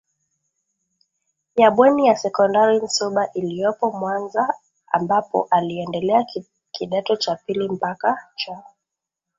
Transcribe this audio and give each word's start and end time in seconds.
ya 1.55 1.71
Bweni 1.71 2.05
ya 2.07 2.15
Sekondari 2.15 2.77
Nsumba 2.79 3.31
iliyopo 3.33 3.91
Mwanza 3.91 4.53
ambapo 4.91 5.47
aliendelea 5.51 6.25
kidato 6.71 7.15
cha 7.15 7.35
pili 7.35 7.69
mpaka 7.69 8.17
cha 8.35 8.63